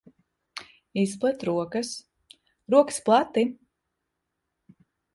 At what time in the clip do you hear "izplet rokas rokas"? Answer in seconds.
1.01-3.01